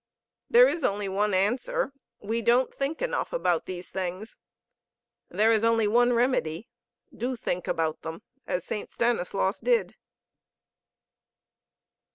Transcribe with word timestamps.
There 0.49 0.67
is 0.67 0.83
only 0.83 1.07
one 1.07 1.31
answer: 1.35 1.93
we 2.19 2.41
don't 2.41 2.73
think 2.73 3.03
enough 3.03 3.31
about 3.31 3.67
these 3.67 3.91
things. 3.91 4.35
There 5.29 5.51
is 5.51 5.63
only 5.63 5.87
one 5.87 6.11
remedy: 6.13 6.67
do 7.15 7.35
thing 7.35 7.61
about 7.67 8.01
them, 8.01 8.23
as 8.47 8.65
Saint 8.65 8.89
Stanislaus 8.89 9.59
did. 9.59 9.93